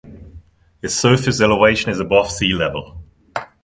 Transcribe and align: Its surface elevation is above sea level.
Its 0.81 0.95
surface 0.95 1.39
elevation 1.41 1.91
is 1.91 1.99
above 1.99 2.31
sea 2.31 2.53
level. 2.55 3.03